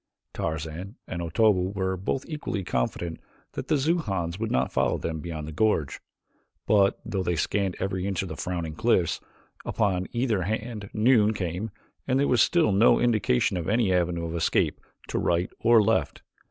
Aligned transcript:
Tarzan 0.33 0.95
and 1.07 1.21
Otobu 1.21 1.75
were 1.75 1.95
both 1.95 2.25
equally 2.27 2.63
confident 2.63 3.19
that 3.51 3.67
the 3.67 3.75
Xujans 3.75 4.39
would 4.39 4.49
not 4.49 4.71
follow 4.73 4.97
them 4.97 5.19
beyond 5.19 5.47
the 5.47 5.51
gorge, 5.51 5.99
but 6.65 6.99
though 7.05 7.21
they 7.21 7.35
scanned 7.35 7.75
every 7.77 8.07
inch 8.07 8.23
of 8.23 8.27
the 8.27 8.35
frowning 8.35 8.73
cliffs 8.73 9.19
upon 9.63 10.07
either 10.11 10.41
hand 10.41 10.89
noon 10.91 11.35
came 11.35 11.69
and 12.07 12.19
there 12.19 12.27
was 12.27 12.41
still 12.41 12.71
no 12.71 12.99
indication 12.99 13.57
of 13.57 13.69
any 13.69 13.93
avenue 13.93 14.25
of 14.25 14.33
escape 14.35 14.81
to 15.07 15.19
right 15.19 15.51
or 15.59 15.83
left. 15.83 16.23